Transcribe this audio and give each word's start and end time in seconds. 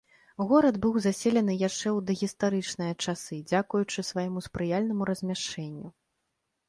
Горад 0.51 0.75
быў 0.85 0.95
заселены 1.05 1.53
яшчэ 1.67 1.89
ў 1.97 2.07
дагістарычныя 2.07 2.93
часы, 3.05 3.35
дзякуючы 3.51 4.07
свайму 4.11 4.39
спрыяльнаму 4.49 5.03
размяшчэнню. 5.11 5.87